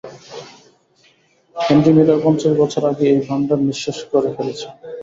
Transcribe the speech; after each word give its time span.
Henry 1.55 1.91
Miller 1.97 2.19
পঞ্চাশ 2.25 2.53
বছর 2.61 2.83
আগেই 2.89 3.09
এর 3.11 3.19
ভাণ্ডার 3.27 3.59
নিঃশেষ 3.67 3.97
করে 4.11 4.29
ফেলেছে। 4.35 4.67